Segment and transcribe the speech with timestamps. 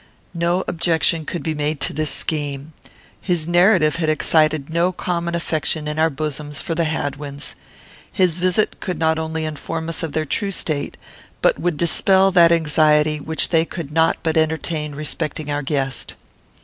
[0.33, 2.73] No objection could be made to this scheme.
[3.21, 7.55] His narrative had excited no common affection in our bosoms for the Hadwins.
[8.11, 10.97] His visit could not only inform us of their true state,
[11.43, 16.15] but would dispel that anxiety which they could not but entertain respecting our guest.